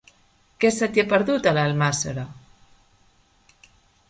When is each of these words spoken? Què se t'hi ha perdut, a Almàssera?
Què 0.63 0.71
se 0.77 0.87
t'hi 0.95 1.01
ha 1.03 1.05
perdut, 1.11 1.49
a 1.51 1.53
Almàssera? 1.65 2.25